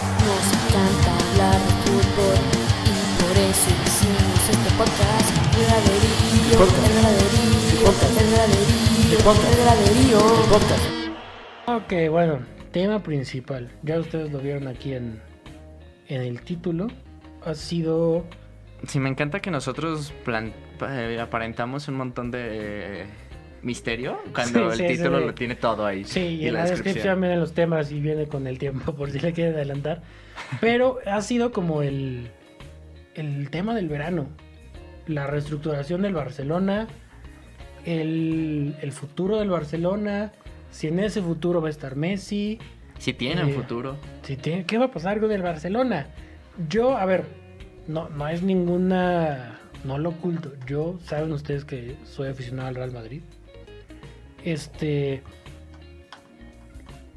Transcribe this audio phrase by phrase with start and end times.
[0.00, 2.38] Nos encanta hablar de fútbol
[2.86, 5.28] y por eso hicimos este podcast.
[5.56, 7.88] El graderío, el graderío,
[8.18, 10.20] el graderío, el graderío.
[11.66, 12.40] Ok, bueno,
[12.72, 13.70] tema principal.
[13.82, 15.20] Ya ustedes lo vieron aquí en,
[16.08, 16.88] en el título.
[17.44, 18.24] Ha sido.
[18.86, 23.06] Sí, me encanta que nosotros plan- eh, aparentamos un montón de eh,
[23.62, 25.24] misterio cuando Sí, el sí, título sí.
[25.26, 26.04] lo tiene todo ahí.
[26.04, 29.20] Sí, y, en la descripción vienen los temas y viene con el tiempo, por si
[29.20, 30.02] le quieren adelantar.
[30.60, 32.28] Pero ha sido como el,
[33.14, 34.28] el tema del verano.
[35.06, 36.86] La reestructuración del Barcelona.
[37.84, 40.32] El, el futuro del Barcelona.
[40.70, 42.58] Si en ese futuro va a estar Messi.
[42.98, 43.96] Si tiene un Eh, futuro.
[44.22, 46.08] Si tiene- ¿Qué va a pasar con el Barcelona?
[46.68, 47.24] Yo, a ver,
[47.88, 49.58] no, no es ninguna.
[49.84, 50.52] No lo oculto.
[50.66, 53.22] Yo, saben ustedes que soy aficionado al Real Madrid.
[54.44, 55.22] Este.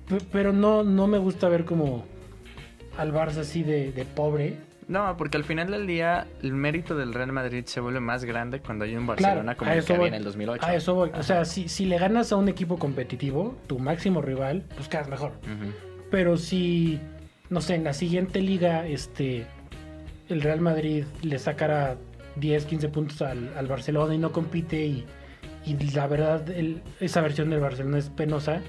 [0.07, 2.05] pe- Pero no, no me gusta ver como
[2.97, 4.57] al Barça así de, de pobre.
[4.87, 8.59] No, porque al final del día el mérito del Real Madrid se vuelve más grande
[8.59, 10.65] cuando hay un Claro, Barcelona como el que había en el 2008.
[10.65, 11.09] A eso voy.
[11.13, 11.45] O sea, Ajá.
[11.45, 15.31] si, si le ganas a un equipo competitivo, tu máximo rival, pues quedas mejor.
[16.11, 16.99] Pero si,
[17.49, 19.45] no sé, en la siguiente liga, este,
[20.27, 21.95] el Real Madrid le sacara
[22.35, 25.05] 10, 15 puntos al, al Barcelona y no compite y,
[25.65, 28.61] y la verdad el- esa versión del Barcelona es penosa,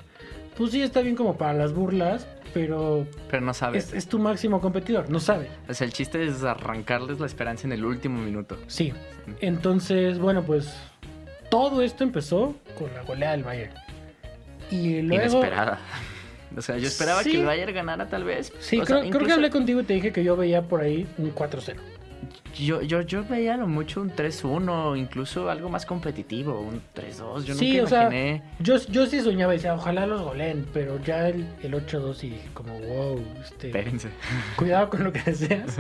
[0.56, 3.88] pues sí está bien como para las burlas, pero Pero no sabes.
[3.88, 5.48] es, es tu máximo competidor, no sabe.
[5.68, 8.56] O sea, el chiste es arrancarles la esperanza en el último minuto.
[8.68, 8.92] Sí,
[9.40, 10.72] entonces, bueno, pues
[11.50, 13.72] todo esto empezó con la goleada del Bayern.
[14.70, 15.24] Y luego...
[15.24, 15.78] Inesperada.
[16.56, 17.32] O sea, yo esperaba Sí.
[17.32, 18.52] que el Bayern ganara tal vez.
[18.60, 20.82] Sí, O creo, sea, creo que hablé contigo y te dije que yo veía por
[20.82, 21.74] ahí un 4-0.
[22.56, 27.44] Yo, yo, yo veía lo mucho un 3-1, incluso algo más competitivo, un 3-2.
[27.44, 28.42] Yo Sí, nunca o sea, imaginé.
[28.60, 32.30] Yo, yo sí soñaba y decía, ojalá los goleen, pero ya el, el 8-2 y
[32.30, 34.08] dije como, wow, este, Espérense.
[34.56, 35.78] cuidado con lo que deseas.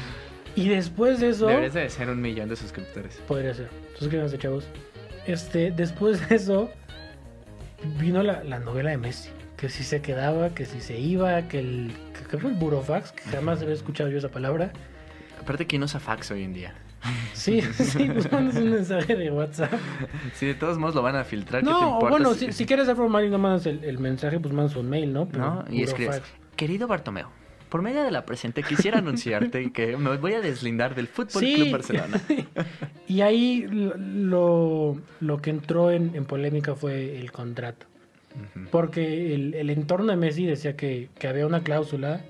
[0.56, 3.16] y después de eso, Deberías de ser un millón de suscriptores.
[3.28, 3.68] podría ser.
[3.98, 4.64] Suscríbanse, chavos.
[5.26, 6.70] Este, después de eso,
[7.98, 9.30] vino la, la novela de Messi.
[9.56, 13.12] Que si se quedaba, que si se iba, que el, que, que fue el burofax,
[13.12, 14.70] que jamás había escuchado yo esa palabra.
[15.40, 16.74] Aparte, ¿quién usa fax hoy en día?
[17.34, 19.72] Sí, sí, nos mandas un mensaje de WhatsApp.
[20.34, 22.10] Si de todos modos lo van a filtrar, ¿qué te No, importa?
[22.10, 24.88] bueno, si, si quieres ser formal y no mandas el, el mensaje, pues mandas un
[24.88, 25.28] mail, ¿no?
[25.28, 25.64] Pero ¿No?
[25.70, 26.56] Y escribes, burofax.
[26.56, 27.30] querido Bartomeo,
[27.68, 31.54] por medio de la presente quisiera anunciarte que me voy a deslindar del Fútbol Sí.
[31.54, 32.20] Club Barcelona.
[33.08, 37.86] Y ahí lo, lo, que entró en, en polémica fue el contrato.
[38.72, 42.22] Porque el, el entorno de Messi decía que, que había una cláusula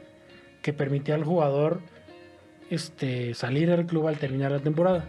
[0.62, 1.80] que permitía al jugador
[2.70, 5.04] este, salir del club al terminar la temporada.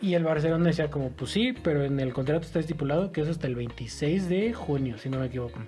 [0.00, 3.28] Y el Barcelona decía como, pues sí, pero en el contrato está estipulado que es
[3.28, 5.60] hasta el 26 de junio, si no me equivoco.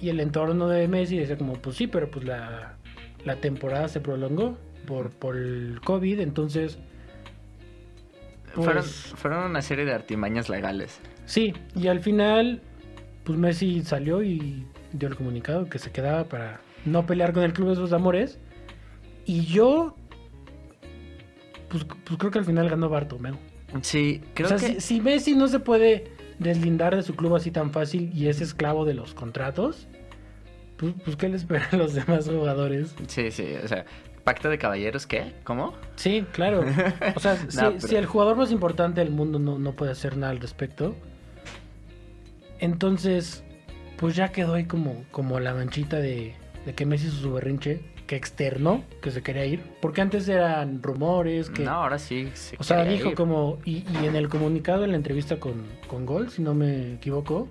[0.00, 2.76] Y el entorno de Messi decía como, pues sí, pero pues la,
[3.24, 6.78] la temporada se prolongó por, por el COVID, entonces...
[8.54, 11.00] pues, Fueron, fueron una serie de artimañas legales.
[11.26, 12.62] Sí, y al final,
[13.24, 17.52] pues Messi salió y dio el comunicado que se quedaba para no pelear con el
[17.52, 18.38] club de sus amores.
[19.28, 19.94] Y yo,
[21.68, 23.36] pues, pues creo que al final ganó Bartomeu.
[23.82, 24.80] Sí, creo o sea, que...
[24.80, 28.40] si, si Messi no se puede deslindar de su club así tan fácil y es
[28.40, 29.86] esclavo de los contratos,
[30.78, 32.94] pues, pues ¿qué le espera a los demás jugadores?
[33.06, 33.84] Sí, sí, o sea,
[34.24, 35.34] pacto de caballeros, ¿qué?
[35.44, 35.74] ¿Cómo?
[35.96, 36.64] Sí, claro.
[37.14, 39.92] O sea, si, No, pero- si el jugador más importante del mundo no, no puede
[39.92, 40.96] hacer nada al respecto,
[42.60, 43.44] entonces,
[43.98, 46.34] pues ya quedó ahí como, como la manchita de,
[46.64, 49.60] de que Messi hizo su berrinche, que externó, que se quería ir.
[49.80, 51.62] Porque antes eran rumores, que...
[51.62, 52.30] No, ahora sí.
[52.34, 53.14] se o sea, dijo ir.
[53.14, 53.58] como...
[53.64, 57.48] Y, y en el comunicado, en la entrevista con, con Gol, si no me equivoco,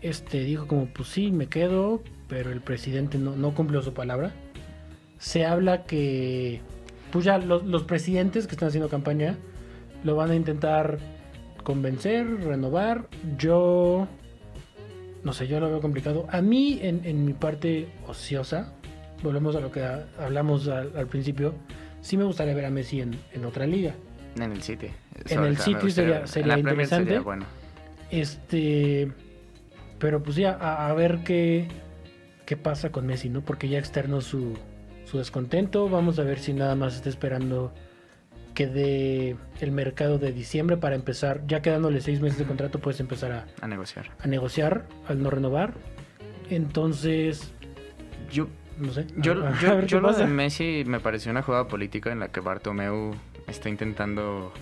[0.00, 4.32] este dijo como, pues sí, me quedo, pero el presidente no, no cumplió su palabra.
[5.18, 6.60] Se habla que,
[7.10, 9.36] pues ya los, los presidentes que están haciendo campaña
[10.04, 10.98] lo van a intentar
[11.64, 13.08] convencer, renovar.
[13.36, 14.06] Yo,
[15.24, 16.28] no sé, yo lo veo complicado.
[16.30, 18.75] A mí, en, en mi parte ociosa,
[19.22, 19.82] volvemos a lo que
[20.18, 21.54] hablamos al, al principio,
[22.00, 23.94] sí me gustaría ver a Messi en, en otra liga.
[24.36, 24.88] En el City.
[25.30, 27.04] En el City sería- sería En la Premier interesante.
[27.06, 27.46] sería bueno.
[28.10, 29.10] Este.
[29.98, 31.68] Pero pues ya, a, a ver qué,
[32.44, 33.40] qué pasa con Messi, ¿no?
[33.40, 34.56] Porque ya externó su,
[35.06, 35.88] su descontento.
[35.88, 37.72] Vamos a ver si nada más está esperando
[38.52, 41.42] que dé el mercado de diciembre para empezar.
[41.46, 44.10] Ya quedándole seis meses de contrato, puedes empezar a, A negociar.
[44.18, 45.72] a negociar al no renovar.
[46.50, 47.52] Entonces,
[48.30, 49.06] Yo, no sé.
[49.16, 52.40] yo, a- yo, yo lo de Messi me pareció una jugada política en la que
[52.40, 53.14] Bartomeu
[53.46, 54.52] está intentando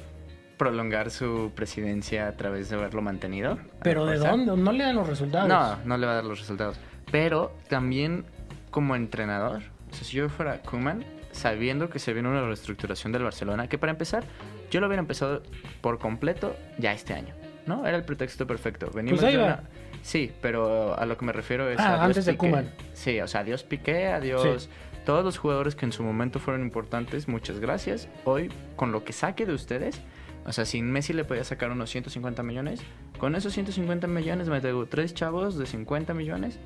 [0.57, 3.59] prolongar su presidencia a través de haberlo mantenido.
[3.83, 4.57] Pero ¿de dónde?
[4.57, 5.49] No le dan los resultados.
[5.49, 6.79] No, no le va a dar los resultados.
[7.11, 8.25] Pero también
[8.71, 13.23] como entrenador, O sea, si yo fuera Kuman, sabiendo que se viene una reestructuración del
[13.25, 14.25] Barcelona, que para empezar,
[14.71, 15.43] yo lo hubiera empezado
[15.81, 17.35] por completo ya este año,
[17.67, 17.87] ¿no?
[17.87, 18.91] Era el pretexto perfecto.
[18.95, 19.61] Venimos Pues ahí de va.
[20.05, 21.81] Sí, pero a lo que me refiero es...
[21.81, 22.37] Ah, adiós antes de.
[22.37, 22.71] Koeman.
[22.93, 24.69] Sí, o sea, adiós Piqué, adiós...
[25.07, 28.09] Todos los jugadores que en su momento fueron importantes, muchas gracias.
[28.25, 30.01] Hoy, con lo que saque de ustedes,
[30.47, 32.81] o sea, si Messi le podía sacar unos 150 millones,
[33.19, 36.59] con esos 150 millones me traigo tres chavos de 50 millones.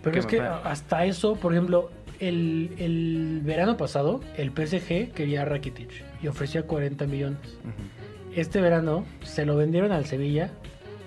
[0.00, 5.42] Pero ¿Qué es que hasta eso, por ejemplo, el, el verano pasado, el PSG quería
[5.42, 5.90] a Rakitic
[6.22, 7.58] y ofrecía 40 millones.
[8.34, 10.52] Este verano se lo vendieron al Sevilla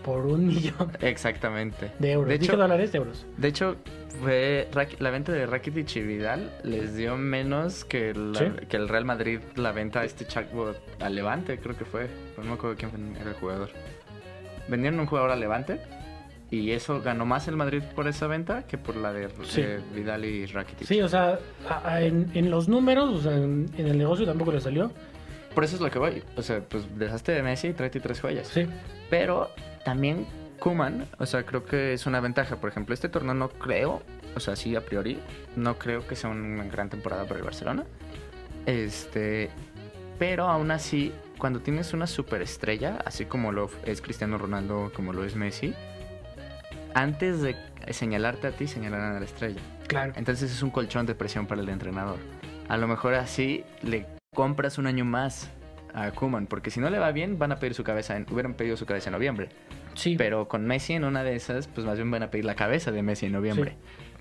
[0.04, 1.92] por un millón Exactamente.
[2.00, 2.30] de euros.
[2.30, 3.26] De hecho, dólares de euros.
[3.38, 3.76] de hecho
[4.22, 4.68] fue
[5.00, 8.46] la venta de Rakitic y Vidal les dio menos que, la- Sí.
[8.70, 12.08] que el Real Madrid la venta a este Chaco al Levante, creo que fue.
[12.38, 13.70] No me acuerdo quién era el jugador.
[14.68, 15.80] Vendieron un jugador al Levante
[16.50, 19.62] y eso ganó más el Madrid por esa venta que por la de, Sí.
[19.62, 20.88] de Vidal y Rakitic.
[20.88, 21.40] Sí, o sea,
[21.70, 24.92] a- a- en, en los números, o sea, en, en el negocio tampoco le salió.
[25.56, 26.24] Por eso es lo que voy.
[26.38, 28.48] O sea, pues dejaste de Messi y tráete tres joyas.
[28.48, 28.66] Sí,
[29.10, 29.50] Pero
[29.84, 30.26] también
[30.60, 32.58] Kuman, o sea, creo que es una ventaja.
[32.58, 34.04] Por ejemplo, este torneo no creo,
[34.36, 35.20] o sea, sí a priori,
[35.56, 37.84] no creo que sea una gran temporada para el Barcelona.
[38.66, 39.50] Este,
[40.20, 45.24] pero aún así, cuando tienes una superestrella, así como lo es Cristiano Ronaldo, como lo
[45.24, 45.74] es Messi,
[46.94, 47.56] antes de
[47.90, 49.62] señalarte a ti, señalarán a la estrella.
[49.88, 50.14] claro.
[50.16, 52.20] Entonces es un colchón de presión para el entrenador.
[52.70, 55.50] A lo mejor así le compras un año más
[55.94, 58.54] a Kuman, porque si no le va bien, van a pedir su cabeza, en- hubieran
[58.56, 59.50] pedido su cabeza en noviembre.
[59.94, 62.56] Sí, Pero con Messi en una de esas, pues más bien van a pedir la
[62.56, 63.76] cabeza de Messi en noviembre.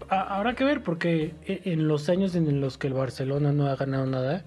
[0.09, 3.67] A- Habrá que ver porque e- en los años en los que el Barcelona no
[3.69, 4.45] ha ganado nada,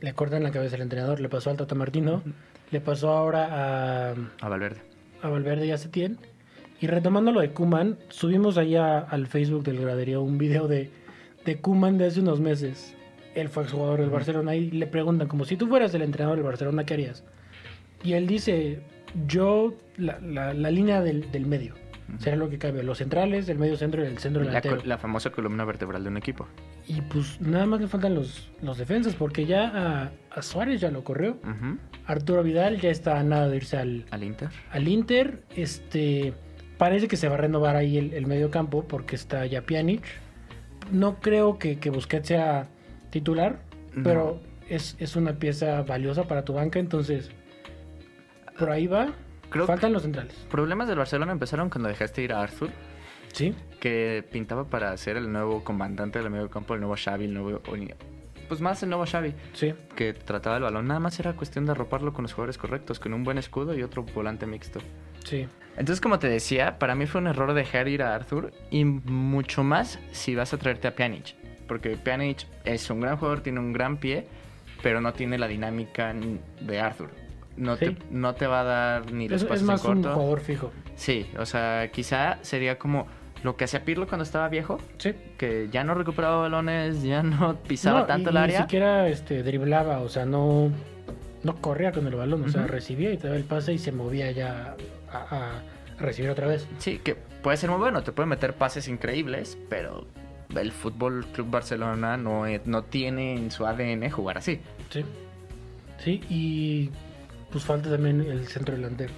[0.00, 1.20] le cortan la cabeza al entrenador.
[1.20, 2.22] Le pasó al Tata Martino,
[2.70, 4.80] le pasó ahora a, A Valverde.
[5.22, 6.18] a Valverde y a Setién.
[6.80, 10.90] Y retomando lo de Kuman, subimos allá al Facebook del graderío un video de,
[11.46, 12.94] de Kuman de hace unos meses.
[13.36, 14.10] Él fue exjugador del.
[14.10, 17.22] Barcelona y le preguntan, como si tú fueras el entrenador del Barcelona, ¿qué harías?
[18.02, 18.80] Y él dice,
[19.26, 21.74] yo, la, la- la línea del, del medio,
[22.08, 22.18] Ujú.
[22.20, 24.78] será lo que cabe, los centrales, el medio centro y el centro La, delantero.
[24.78, 26.46] co- la famosa columna vertebral de un equipo.
[26.88, 30.90] Y pues nada más le faltan los, los defensas, porque ya a, a Suárez ya
[30.90, 31.36] lo corrió.
[32.06, 34.48] Arturo Vidal ya está a nada de irse al, Al Inter.
[34.70, 35.42] al Inter.
[35.56, 36.32] Este
[36.78, 40.02] parece que se va a renovar ahí el, el medio campo porque está ya Pjanic.
[40.92, 42.68] No creo que, que Busquets sea
[43.20, 43.60] titular,
[43.94, 44.02] No.
[44.02, 47.30] pero es, es una pieza valiosa para tu banca, entonces
[48.58, 49.12] por ahí va.
[49.50, 50.34] Creo Faltan los centrales.
[50.50, 52.70] Problemas del Barcelona empezaron cuando dejaste ir a Arthur,
[53.32, 57.34] Sí, que pintaba para ser el nuevo comandante del medio campo, el nuevo Xavi, el
[57.34, 57.60] nuevo...
[58.48, 59.34] Pues más el nuevo Xavi.
[59.52, 59.74] sí.
[59.94, 60.86] que trataba el balón.
[60.86, 63.82] Nada más era cuestión de arroparlo con los jugadores correctos, con un buen escudo y
[63.82, 64.80] otro volante mixto.
[65.24, 65.46] Sí,
[65.76, 69.62] Entonces, como te decía, para mí fue un error dejar ir a Arthur y mucho
[69.64, 71.34] más si vas a traerte a Pjanic.
[71.66, 74.26] Porque Pjanic es un gran jugador, tiene un gran pie,
[74.82, 76.14] pero no tiene la dinámica
[76.60, 77.10] de Arthur.
[77.56, 77.86] No, Sí.
[77.86, 80.14] te, no te va a dar ni los es, es pases más en un corto.
[80.14, 80.72] jugador fijo.
[80.94, 83.06] Sí, o sea, quizá sería como
[83.42, 85.14] lo que hacía Pirlo cuando estaba viejo, Sí.
[85.38, 88.58] que ya no recuperaba balones, ya no pisaba No, tanto y el área.
[88.58, 90.70] Ni siquiera este, driblaba, o sea, no,
[91.42, 93.90] no corría con el balón, o sea, recibía y te daba el pase y se
[93.92, 94.74] movía ya
[95.10, 95.62] a, a
[95.98, 96.66] recibir otra vez.
[96.78, 100.06] Sí, que puede ser muy bueno, te puede meter pases increíbles, pero
[100.54, 104.60] el Fútbol Club Barcelona no, e- no tiene en su ADN jugar así.
[104.90, 105.04] Sí.
[105.98, 106.90] Sí, y
[107.50, 109.12] pues falta también el centro delantero.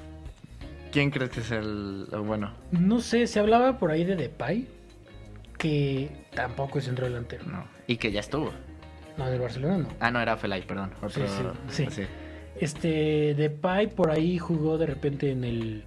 [0.92, 2.52] ¿Quién crees que es el, bueno?
[2.70, 4.66] No sé, se hablaba por ahí de Depay,
[5.58, 7.44] que tampoco es centro delantero.
[7.46, 7.64] No.
[7.86, 8.52] Y que ya estuvo.
[9.16, 9.88] No, del Barcelona no.
[10.00, 10.92] Ah, no, era Felay, perdón.
[11.02, 11.26] Otro-
[11.68, 12.02] Sí, sí, sí.
[12.60, 15.84] Este, Depay por ahí jugó de repente en el,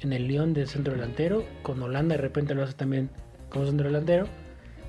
[0.00, 1.44] en el Lyon de centro delantero.
[1.62, 3.10] Con Holanda de repente lo hace también
[3.50, 4.26] como centro delantero.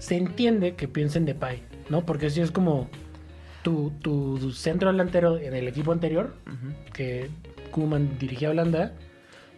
[0.03, 2.05] Se entiende que piensa en Depay, ¿no?
[2.05, 2.89] Porque si es como
[3.61, 6.33] tu, tu centro delantero en el equipo anterior,
[6.93, 7.29] que
[7.71, 8.91] Koeman dirigía a Holanda,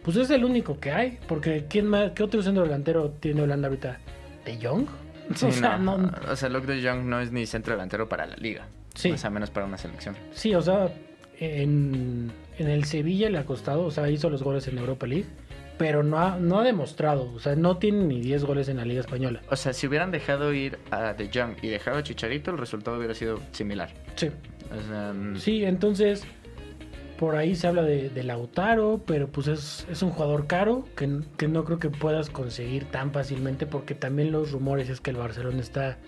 [0.04, 1.18] pues es el único que hay.
[1.26, 3.98] Porque ¿quién más, ¿qué otro centro delantero tiene Holanda ahorita?
[4.44, 4.86] ¿De Jong?
[5.34, 8.08] Sí, o sea, no, no- O sea, Luke de Jong no es ni centro delantero
[8.08, 8.68] para la liga.
[8.94, 9.10] Sí.
[9.10, 10.14] O sea, menos para una selección.
[10.32, 10.88] Sí, o sea,
[11.40, 15.26] en, en el Sevilla le ha costado, o sea, hizo los goles en Europa League,
[15.78, 18.84] pero no ha, no ha demostrado, o sea, no tiene ni 10 goles en la
[18.84, 19.42] Liga Española.
[19.50, 22.96] O sea, si hubieran dejado ir a De Jong y dejado a Chicharito, el resultado
[22.96, 23.90] hubiera sido similar.
[24.14, 24.30] Sí,
[24.70, 26.24] O sea, mm, sí, entonces
[27.18, 31.20] por ahí se habla de, de Lautaro, pero pues es, es un jugador caro que,
[31.36, 35.16] que no creo que puedas conseguir tan fácilmente porque también los rumores es que el
[35.16, 35.98] Barcelona está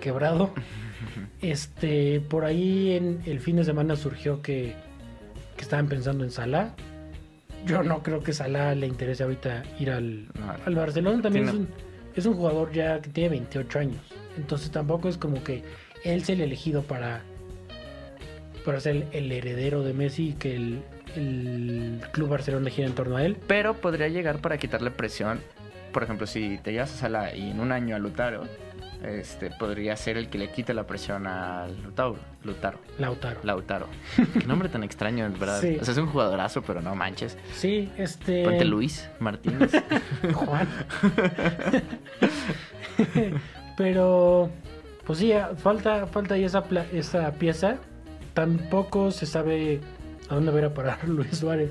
[0.00, 0.52] quebrado.
[1.40, 4.74] Este, por ahí en el fin de semana surgió que,
[5.56, 6.74] que estaban pensando en Salah.
[7.66, 10.54] Yo no creo que Salah le interese ahorita ir al, No.
[10.64, 11.22] al Barcelona.
[11.22, 11.68] También es un,
[12.14, 14.00] es un jugador ya que tiene 28 años.
[14.36, 15.62] Entonces tampoco es como que
[16.04, 17.22] él sea el elegido para,
[18.64, 20.82] para ser el, el heredero de Messi y que el,
[21.16, 23.36] el Club Barcelona gira en torno a él.
[23.46, 25.40] Pero podría llegar para quitarle presión.
[25.92, 28.44] Por ejemplo, si te llevas a Sala y en un año a Lutaro,
[29.02, 32.16] este, podría ser el que le quite la presión a Lutaro.
[32.44, 32.78] Lutaro.
[32.98, 33.40] Lautaro.
[33.44, 33.86] Lautaro.
[34.38, 35.60] Qué nombre tan extraño, verdad.
[35.60, 35.76] Sí.
[35.80, 37.36] O sea, es un jugadorazo, pero no manches.
[37.54, 38.44] Sí, este...
[38.44, 39.70] Ponte Luis Martínez.
[40.34, 40.68] Juan.
[43.76, 44.50] Pero,
[45.06, 47.76] pues sí, falta, falta ahí esa, pla- esa pieza.
[48.34, 49.80] Tampoco se sabe
[50.28, 51.70] a dónde va a parar Luis Suárez.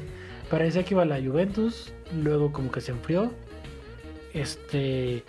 [0.50, 1.91] Parecía que iba a la Juventus,
[2.24, 3.31] luego como que se enfrió.
[4.38, 5.24] Este,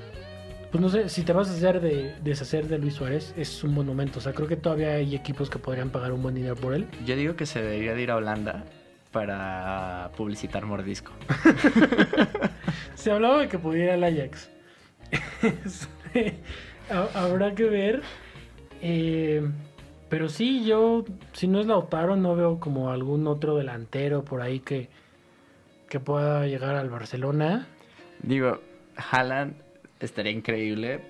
[0.70, 3.74] pues no sé, si te vas a hacer de deshacer de Luis Suárez, es un
[3.74, 4.18] buen momento.
[4.18, 6.86] O sea, creo que todavía hay equipos que podrían pagar un buen dinero por él.
[7.06, 8.64] Yo digo que se debería de ir a Holanda
[9.12, 11.12] para publicitar Mordisco.
[12.94, 14.50] Se hablaba de que pudiera el Ajax.
[15.42, 16.34] Este,
[16.90, 18.02] ha- Habrá que ver.
[18.82, 19.42] Eh,
[20.08, 24.60] pero sí, yo, si no es Lautaro, no veo como algún otro delantero por ahí
[24.60, 24.88] que,
[25.88, 27.66] que pueda llegar al Barcelona.
[28.22, 28.60] Digo,
[29.10, 29.54] Haaland
[30.00, 31.00] estaría increíble,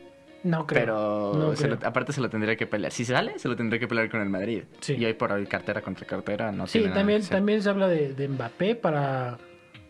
[0.44, 0.80] No creo.
[0.80, 1.88] pero no se lo- creo.
[1.88, 2.92] aparte se lo tendría que pelear.
[2.92, 4.64] Si sale, se lo tendría que pelear con el Madrid.
[4.80, 4.94] Sí.
[4.94, 8.14] Y hoy por hoy cartera contra cartera no Sí, tiene también, también se habla de,
[8.14, 9.38] de Mbappé para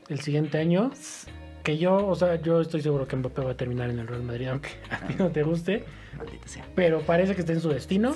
[0.09, 0.91] el siguiente año.
[1.63, 4.23] Que yo, o sea, yo estoy seguro que Mbappé va a terminar en el Real
[4.23, 5.85] Madrid, aunque a ti no te guste.
[6.17, 6.65] Maldita sea.
[6.75, 8.15] Pero parece que está en su destino.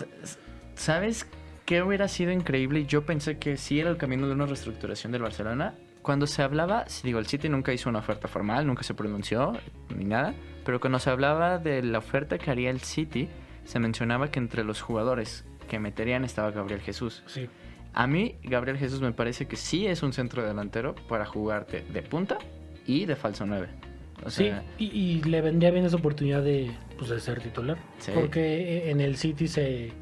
[0.75, 1.27] ¿Sabes
[1.67, 2.87] qué hubiera sido increíble?
[2.87, 5.75] Yo pensé que sí era el camino de una reestructuración del Barcelona.
[6.03, 9.53] Cuando se hablaba, digo, el City nunca hizo una oferta formal, nunca se pronunció
[9.97, 13.29] ni nada, pero cuando se hablaba de la oferta que haría el City,
[13.65, 17.23] se mencionaba que entre los jugadores que meterían estaba Gabriel Jesús.
[17.27, 17.49] Sí.
[17.95, 22.03] A mí, Gabriel Jesús me parece que sí es un centro delantero para jugarte de
[22.03, 22.39] punta
[22.87, 23.69] y de falso 9.
[24.25, 27.77] O Sí, y, y le vendría bien esa oportunidad de, pues, de ser titular.
[27.99, 28.13] Sí.
[28.15, 29.93] Porque en el City se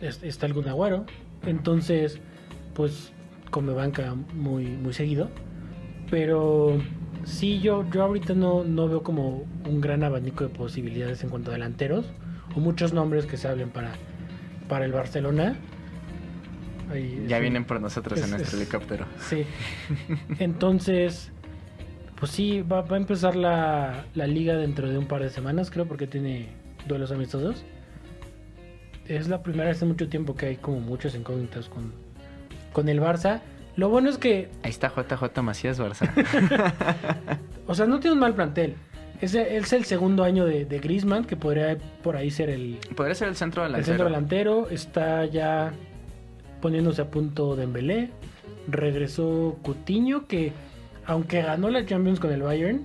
[0.00, 1.06] es- está el Kun Agüero.
[1.46, 2.20] Entonces,
[2.74, 3.12] pues
[3.50, 5.30] come banca muy, muy seguido.
[6.10, 6.80] Pero
[7.24, 11.50] sí, yo, yo ahorita no, no veo como un gran abanico de posibilidades en cuanto
[11.50, 12.06] a delanteros.
[12.56, 13.92] O muchos nombres que se hablen para,
[14.68, 15.56] para el Barcelona.
[16.92, 19.06] Ahí ya es vienen por nosotros es- en nuestro es- helicóptero.
[19.28, 19.44] Sí.
[20.40, 21.30] Entonces,
[22.18, 25.70] pues sí, va, va a empezar la, la liga dentro de un par de semanas,
[25.70, 26.48] creo, porque tiene
[26.88, 27.64] duelos amistosos.
[29.06, 31.92] Es la primera vez en mucho tiempo que hay como muchos incógnitas con,
[32.72, 33.40] con el Barça.
[33.76, 36.08] Lo bueno es que, Ahí está JJ Macías Barça.
[37.66, 38.74] o sea, no tiene un mal plantel.
[39.20, 43.14] Es, es el segundo año de, de Griezmann, que podría por ahí ser el, Podría
[43.14, 43.86] ser el centro el delantero.
[43.92, 44.70] centro delantero.
[44.70, 45.72] Está ya
[46.60, 48.10] poniéndose a punto Dembélé.
[48.66, 50.52] Regresó Cutiño, que
[51.06, 52.84] aunque ganó la Champions con el Bayern,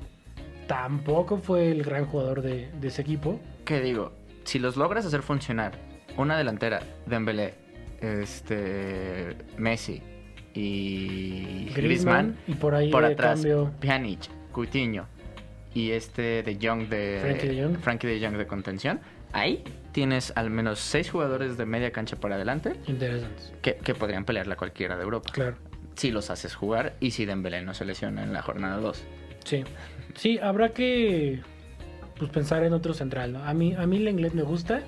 [0.68, 3.40] tampoco fue el gran jugador de, de ese equipo.
[3.66, 4.12] que digo,
[4.44, 5.74] si los logras hacer funcionar,
[6.18, 7.54] una delantera, Dembélé,
[8.06, 10.02] este, Messi
[10.54, 15.06] y Griezmann, y por ahí por de atrás, cambio Pjanic, Coutinho
[15.74, 17.78] y este de Jong de Frankie de Jong.
[17.80, 19.00] Frankie de Jong de contención,
[19.34, 23.54] ahí tienes al menos seis jugadores de media cancha para adelante interesantes.
[23.62, 25.30] que, que podrían pelearla cualquiera de Europa.
[25.34, 25.58] Claro,
[25.96, 29.04] Si los haces jugar y si Dembélé no se lesiona en la jornada 2.
[29.44, 29.64] sí.
[30.16, 31.42] Sí, habrá que
[32.18, 33.34] pues, pensar en otro central.
[33.34, 33.44] ¿no?
[33.44, 34.82] A mí, a mí el inglés me gusta.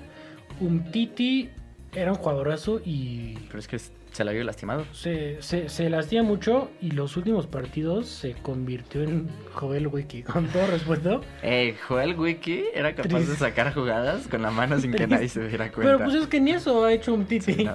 [0.58, 1.50] Un Titi
[1.94, 4.84] era un jugadorazo y Pero es que se la vio lastimado.
[4.92, 10.46] se, se, se lastima mucho y los últimos partidos se convirtió en Joel Wiki, con
[10.48, 11.20] todo respeto.
[11.42, 13.32] Eh, Joel Wiki era capaz Triste.
[13.32, 15.92] de sacar jugadas con la mano sin que nadie se diera cuenta.
[15.96, 17.52] Pero pues es que ni eso ha hecho un Titi.
[17.52, 17.74] Sí, no.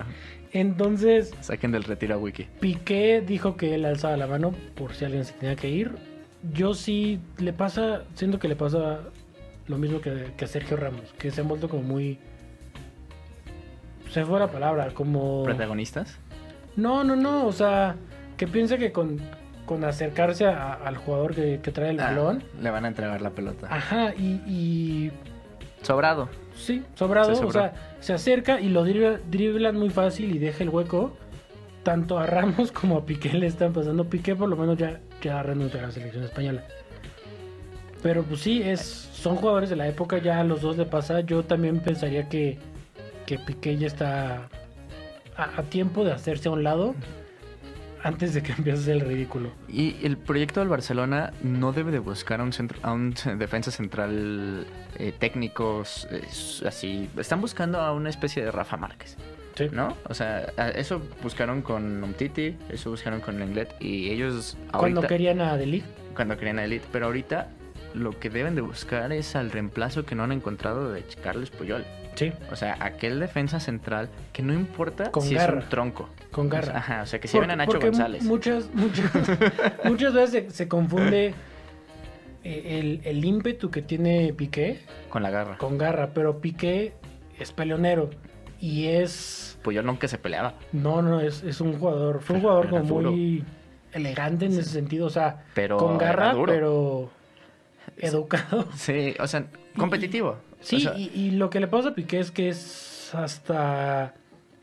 [0.51, 2.47] Entonces, Saquen del retiro a Wiki.
[2.59, 5.91] Piqué dijo que él alzaba la mano por si alguien se tenía que ir.
[6.53, 8.99] Yo sí le pasa, siento que le pasa
[9.67, 12.19] lo mismo que, que a Sergio Ramos, que se ha vuelto como muy...
[14.13, 15.43] Se fue la palabra, como...
[15.43, 16.17] ¿Protagonistas?
[16.75, 17.95] No, no, no, o sea,
[18.37, 19.19] que piensa que con,
[19.65, 23.21] con acercarse a- al jugador que, que trae el Ah, balón, le van a entregar
[23.21, 23.67] la pelota.
[23.71, 25.11] ajá, y, y
[25.81, 26.29] Sobrado.
[26.55, 30.63] sí, sobrado, Se o sea, se acerca y lo dribla- driblan muy fácil y deja
[30.63, 31.17] el hueco.
[31.81, 34.05] Tanto a Ramos como a Piqué le están pasando.
[34.05, 36.63] Piqué por lo menos ya, ya renunció a la selección española.
[38.01, 38.79] Pero pues sí, es,
[39.13, 41.21] son jugadores de la época, ya a los dos le pasa.
[41.21, 42.57] Yo también pensaría que,
[43.25, 44.49] que Piqué ya está
[45.35, 46.95] a, a tiempo de hacerse a un lado
[48.03, 49.49] antes de que empiece a hacer el ridículo.
[49.67, 53.71] Y el proyecto del Barcelona no debe de buscar a un, centro, a un defensa
[53.71, 54.67] central
[54.99, 56.21] eh, técnico eh,
[56.67, 57.09] así.
[57.17, 59.17] Están buscando a una especie de Rafa Márquez,
[59.55, 59.67] Sí.
[59.71, 59.95] ¿no?
[60.09, 60.39] O sea,
[60.75, 65.83] eso buscaron con Umtiti, eso buscaron con Lenglet y ellos Cuando querían a Delic,
[66.15, 67.49] cuando querían a Elite, pero ahorita
[67.93, 71.85] lo que deben de buscar es al reemplazo que no han encontrado de Carles Puyol.
[72.15, 75.59] Sí, O sea, aquel defensa central que no importa Con si garra.
[75.59, 76.09] es un tronco.
[76.31, 76.77] con O sea, garra.
[76.77, 78.23] ajá, o sea, que si ven a Nacho González.
[78.23, 79.11] Muchas, muchas,
[79.83, 81.33] muchas veces se, se confunde
[82.43, 85.57] eh, el, el ímpetu que tiene Piqué Con la garra.
[85.57, 86.93] con garra, pero Piqué
[87.39, 88.09] es peleonero
[88.59, 89.57] y es...
[89.63, 90.53] Puyol nunca se peleaba.
[90.71, 93.43] No, no, es, es un jugador, fue un jugador como muy
[93.91, 97.09] elegante en ese sentido, o sea, Pero con garra, pero
[97.97, 98.67] educado.
[98.75, 99.45] Sí, o sea,
[99.77, 100.37] competitivo.
[100.63, 104.13] Sí, O sea, y, y lo que le pasa a Piqué es que es hasta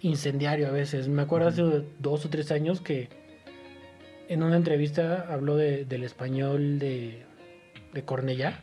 [0.01, 1.09] incendiario a veces.
[1.09, 1.63] Me acuerdo hace
[1.99, 3.09] dos o tres años que
[4.29, 7.23] en una entrevista habló de- del español de,
[7.93, 8.61] de Cornellá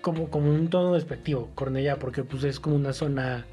[0.00, 3.44] como, como un tono despectivo, Cornellá, porque pues es como una zona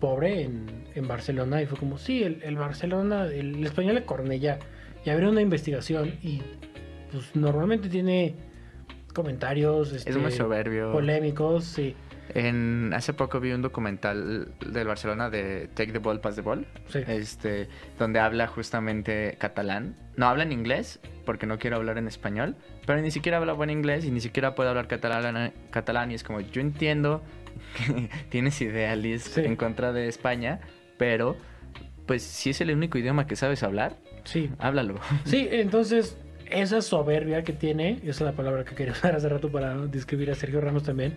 [0.00, 4.04] pobre en, en Barcelona y fue como, sí, el, el Barcelona, el, el español de
[4.04, 4.58] Cornellá.
[5.04, 6.40] Y abrió una investigación y
[7.12, 8.34] pues normalmente tiene
[9.14, 10.92] comentarios Es este, muy soberbio.
[10.92, 11.94] polémicos, sí.
[12.34, 16.66] En, hace poco vi un documental del Barcelona de Take the Ball, Pass the Ball,
[16.88, 17.00] Sí.
[17.06, 17.68] este,
[17.98, 19.94] donde habla justamente catalán.
[20.16, 22.56] No habla en inglés, porque no quiere hablar en español,
[22.86, 26.22] pero ni siquiera habla buen inglés y ni siquiera puede hablar catalán, catalán y es
[26.24, 27.22] como, yo entiendo
[27.76, 29.42] que tienes ideales Sí.
[29.42, 30.60] en contra de España,
[30.96, 31.36] pero
[32.06, 34.94] pues si es el único idioma que sabes hablar, Sí, háblalo.
[35.24, 36.16] sí, entonces
[36.50, 40.30] esa soberbia que tiene, esa es la palabra que quería usar hace rato para describir
[40.30, 41.14] a Sergio Ramos también,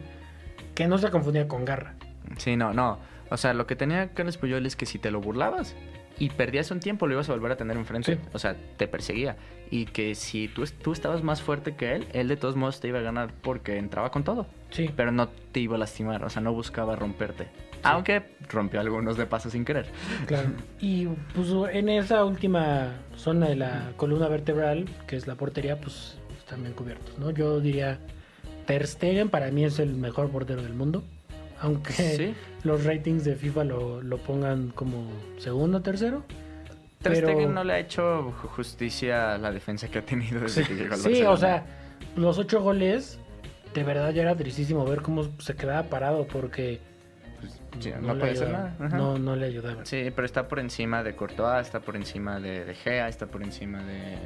[0.76, 1.96] que no se confundía con garra.
[2.38, 3.00] Sí, no, no.
[3.30, 5.76] O sea, lo que tenía Carlos Puyol es que si te lo burlabas
[6.20, 8.16] y perdías un tiempo, lo ibas a volver a tener enfrente.
[8.16, 8.22] Sí.
[8.34, 9.38] O sea, te perseguía.
[9.70, 12.88] Y que si tú, tú estabas más fuerte que él, él de todos modos te
[12.88, 14.48] iba a ganar porque entraba con todo.
[14.72, 17.48] Sí, Pero no te iba a lastimar, o sea, no buscaba romperte.
[17.84, 19.86] Aunque rompió algunos de paso sin querer.
[20.26, 20.50] claro.
[20.80, 21.06] Y
[21.36, 26.62] pues en esa última zona de la columna vertebral, que es la portería, pues están
[26.62, 27.30] bien cubiertos, ¿no?
[27.32, 28.00] Yo diría
[28.66, 31.04] Ter Stegen para mí es el mejor portero del mundo,
[31.62, 32.36] aunque Sí.
[32.64, 36.24] los ratings de FIFA lo, lo pongan como segundo o tercero.
[37.02, 40.40] Ter Pero- Stegen no le ha hecho ju- justicia a la defensa que ha tenido
[40.42, 41.32] desde Sí, que llegó al sí, Barcelona.
[41.32, 41.66] o sea,
[42.16, 43.20] los ocho goles,
[43.74, 46.80] de verdad ya era tristísimo ver cómo se quedaba parado porque
[48.02, 48.64] no, puede hacer ayudaba.
[48.80, 48.86] nada.
[48.88, 48.98] Ajá.
[48.98, 49.86] No, no le ayudaba.
[49.86, 53.44] Sí, pero está por encima de Courtois, está por encima de, de Gea, está por
[53.44, 54.18] encima de...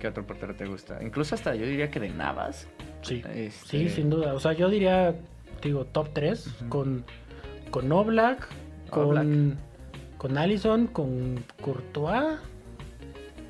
[0.00, 0.98] ¿Qué otro portero te gusta?
[1.02, 2.68] Incluso hasta yo diría que de Navas.
[3.02, 4.34] Sí, Este- sí, sin duda.
[4.34, 5.14] O sea, yo diría,
[5.62, 6.68] digo, top 3 Ujú.
[6.68, 7.04] con,
[7.70, 8.46] con Oblak,
[8.90, 9.56] con,
[10.18, 12.38] con Allison, con Courtois.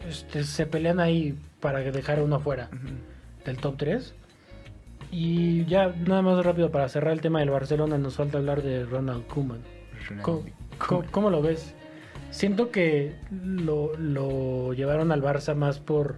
[0.09, 2.94] Este, se pelean ahí para dejar uno afuera Ujú.
[3.47, 4.14] del top 3.
[5.16, 8.85] Y ya, nada más rápido para cerrar el tema del Barcelona, nos falta hablar de
[8.85, 9.61] Ronald Koeman.
[11.12, 11.72] ¿Cómo, lo ves?
[12.33, 16.16] Siento que lo, lo llevaron al Barça más por...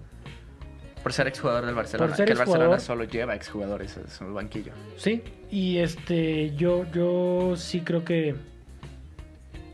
[1.02, 2.09] Por ser exjugador del Barcelona.
[2.09, 4.72] Por ser que el Barcelona solo lleva exjugadores en su banquillo.
[4.96, 8.35] Sí, y este, yo, yo sí creo que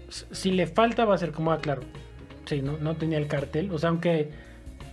[0.08, 1.82] si le falta va a ser como, ah, claro,
[2.46, 4.30] sí, no, no tenía el cartel, o sea, aunque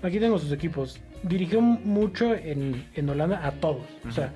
[0.03, 4.33] aquí tengo sus equipos, dirigió mucho en, en Holanda a todos, o sea,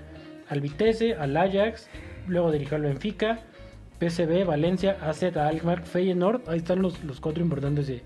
[0.50, 1.90] al Vitesse, al Ajax,
[2.28, 3.40] luego dirigió al Benfica,
[4.00, 8.02] PSV, Valencia, AZ, Alkmaar, Feyenoord, ahí están los, los cuatro importantes de,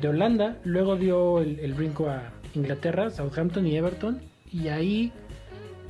[0.00, 4.20] de Holanda, luego dio el, el brinco a Inglaterra, Southampton y Everton,
[4.52, 5.12] y ahí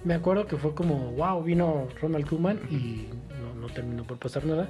[0.05, 3.09] me acuerdo que fue como, wow, vino Ronald Koeman y
[3.41, 4.69] no, no terminó por pasar nada.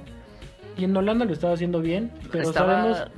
[0.77, 3.11] Y en Holanda lo estaba haciendo bien, pero Estaba, sabemos,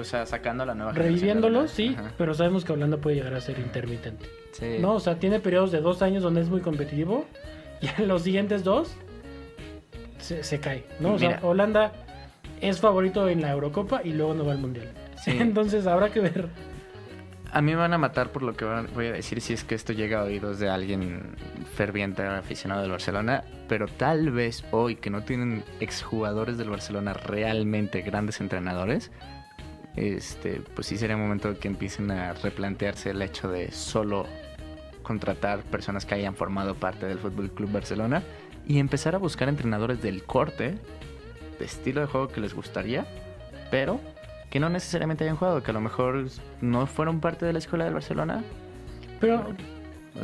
[0.00, 2.12] o sea, sacando la nueva reviviéndolo, sí, Ajá.
[2.18, 4.26] pero sabemos que Holanda puede llegar a ser intermitente.
[4.52, 4.78] Sí.
[4.80, 7.26] No, o sea, tiene periodos de dos años donde es muy competitivo
[7.80, 8.96] y en los siguientes dos
[10.18, 11.14] se, se cae, ¿no?
[11.14, 11.38] O sea.
[11.42, 11.92] Holanda
[12.60, 14.90] es favorito en la Eurocopa y luego no va al Mundial.
[15.22, 15.30] Sí.
[15.40, 16.48] Entonces habrá que ver.
[17.52, 19.74] A mí me van a matar por lo que voy a decir si es que
[19.74, 21.36] esto llega a oídos de alguien
[21.74, 28.02] ferviente aficionado del Barcelona, pero tal vez hoy que no tienen exjugadores del Barcelona realmente
[28.02, 29.10] grandes entrenadores,
[29.96, 34.26] este, pues sí sería momento que empiecen a replantearse el hecho de solo
[35.02, 38.22] contratar personas que hayan formado parte del Fútbol Club Barcelona
[38.66, 40.78] y empezar a buscar entrenadores del corte,
[41.58, 43.06] de estilo de juego que les gustaría,
[43.70, 44.00] pero
[44.56, 46.24] que no necesariamente hayan jugado, que a lo mejor
[46.62, 48.42] no fueron parte de la escuela del Barcelona.
[49.20, 49.52] Pero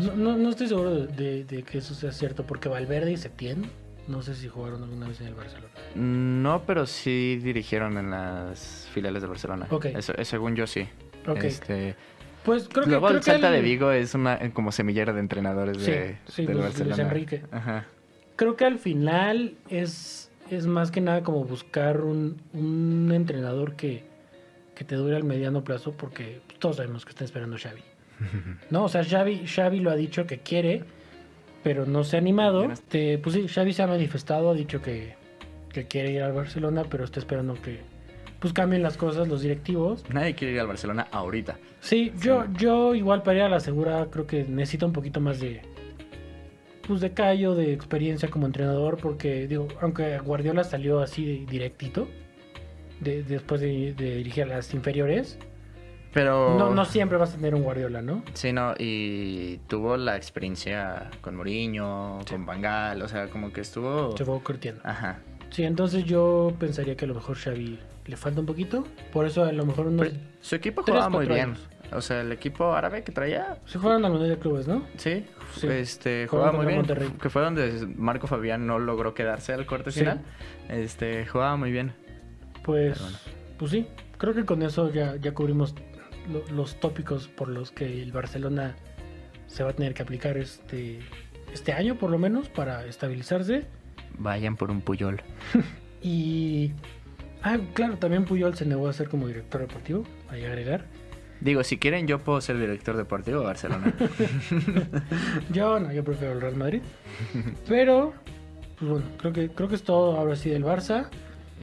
[0.00, 3.18] no, no- no estoy seguro de, de- de que eso sea cierto, porque Valverde y
[3.18, 3.66] Setién,
[4.08, 5.68] no sé si jugaron alguna vez en el Barcelona.
[5.96, 9.66] No, pero sí dirigieron en las filiales del Barcelona.
[9.68, 9.84] Ok.
[9.86, 10.88] Eso, eh, según yo sí.
[11.28, 11.94] Ok, Este,
[12.42, 12.90] pues creo que...
[12.90, 15.90] luego creo que Salta al- de Vigo es una eh, como semillera de entrenadores Sí,
[15.90, 16.96] de, sí, del Luis- Barcelona.
[16.96, 17.42] Luis Enrique.
[17.52, 17.84] Ajá.
[18.36, 24.10] Creo que al final es, es más que nada como buscar un, un entrenador que,
[24.74, 27.82] que te dure al mediano plazo, porque todos sabemos que está esperando Xavi.
[28.70, 30.84] No, o sea, Xavi, Xavi lo ha dicho que quiere
[31.62, 32.70] pero no se ha animado.
[32.70, 35.14] Este, pues sí, Xavi se ha manifestado, ha dicho que,
[35.72, 37.80] que quiere ir al Barcelona, pero está esperando que
[38.40, 40.04] pues cambien las cosas los directivos.
[40.12, 41.58] Nadie quiere ir al Barcelona ahorita.
[41.80, 45.38] Sí, yo, yo igual para ir a la segura creo que necesita un poquito más
[45.38, 45.62] de
[46.86, 52.08] pues de callo, de experiencia como entrenador, porque digo, aunque Guardiola salió así directito
[53.02, 55.38] de- después de, de dirigir a las inferiores,
[56.12, 56.56] Pero...
[56.58, 58.22] no, no siempre vas a tener un Guardiola, ¿no?
[58.34, 64.16] Sí, no, y tuvo la experiencia con Mourinho, con Bangal, o sea, como que estuvo...
[64.16, 64.80] Se fue curtiendo.
[64.84, 65.20] Ajá.
[65.50, 69.44] Sí, entonces yo pensaría que a lo mejor Xavi le falta un poquito, por eso
[69.44, 70.08] a lo mejor unos...
[70.08, 71.50] Pero su equipo jugaba muy bien.
[71.50, 71.68] años.
[71.94, 74.82] O sea, el equipo árabe que traía, Se fueron al Mundial de Clubes, ¿no?
[74.96, 75.66] sí, Sí.
[75.68, 76.78] este, jugaba muy bien.
[76.78, 77.10] Monterrey.
[77.20, 80.00] Que fue donde Marco Fabián no logró quedarse al corte Sí.
[80.00, 80.22] final.
[80.70, 81.92] Este, jugaba muy bien.
[82.64, 83.00] Pues,
[83.58, 83.86] pues sí,
[84.18, 85.74] creo que con eso ya, ya cubrimos
[86.30, 88.76] lo- los tópicos por los que el Barcelona
[89.46, 91.00] se va a tener que aplicar este,
[91.52, 93.64] este año por lo menos para estabilizarse.
[94.18, 95.20] Vayan por un Puyol.
[96.04, 96.72] Y,
[97.44, 100.84] ah, claro, también Puyol se negó a ser como director deportivo, ahí agregar.
[101.40, 103.94] Digo, si quieren, yo puedo ser director deportivo de Barcelona.
[105.52, 106.82] Yo no, yo prefiero el Real Madrid.
[107.68, 108.14] Pero,
[108.78, 111.08] pues bueno, creo que, creo que es todo ahora sí del Barça.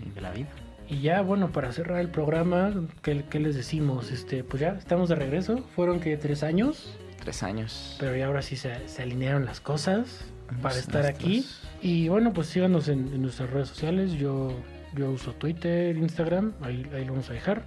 [0.06, 0.48] Y de la vida.
[0.90, 2.74] Y ya, bueno, para cerrar el programa,
[3.04, 4.12] ¿qué, qué les decimos?
[4.12, 5.60] Este, pues ya estamos de regreso.
[5.76, 6.98] Fueron que tres años.
[7.24, 7.96] Tres años.
[8.00, 10.26] Pero ya ahora sí se, se alinearon las cosas
[10.64, 11.46] para estar aquí.
[11.82, 14.14] Y bueno, pues síganos en, en nuestras redes sociales.
[14.14, 14.52] Yo,
[14.96, 17.66] yo uso Twitter, Instagram, ahí, ahí lo vamos a dejar.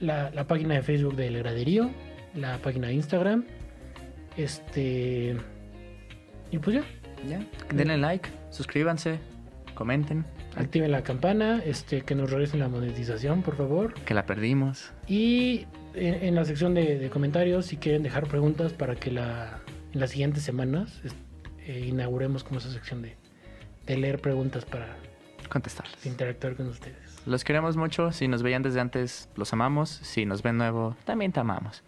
[0.00, 1.90] La, la página de Facebook del Graderío,
[2.34, 3.44] la página de Instagram.
[4.36, 5.36] Este.
[6.50, 6.82] Y pues ya,
[7.28, 7.46] Ya.
[7.72, 9.20] Denle like, suscríbanse,
[9.74, 10.24] comenten.
[10.56, 13.94] Activen la campana, este, que nos regresen la monetización, por favor.
[14.04, 14.92] Que la perdimos.
[15.06, 19.60] Y en, en la sección de, de comentarios, si quieren dejar preguntas para que la,
[19.92, 21.00] en las siguientes semanas
[21.66, 23.16] eh, inauguremos como esa sección de,
[23.86, 24.96] de leer preguntas para
[25.48, 26.06] Contestarles.
[26.06, 26.96] interactuar con ustedes.
[27.26, 28.12] Los queremos mucho.
[28.12, 29.90] Si nos veían desde antes, los amamos.
[29.90, 31.82] Si nos ven nuevo, también te amamos.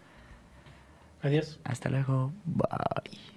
[1.21, 1.59] Adiós.
[1.63, 2.33] Hasta luego.
[2.45, 3.32] Bye.